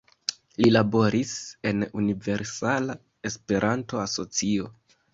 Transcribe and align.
Li 0.63 0.71
laboris 0.71 1.33
por 1.69 1.85
Universala 2.05 2.99
Esperanto 3.33 4.05
Asocio. 4.09 4.77